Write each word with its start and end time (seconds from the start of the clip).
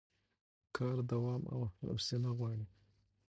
کار 0.75 0.97
دوام 1.11 1.41
او 1.53 1.59
حوصله 1.79 2.29
غواړي 2.37 2.65